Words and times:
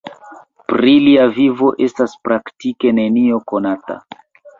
Pri 0.71 0.93
lia 1.07 1.27
vivo 1.35 1.69
estas 1.87 2.15
praktike 2.29 2.95
nenio 3.01 3.39
konata. 3.53 3.99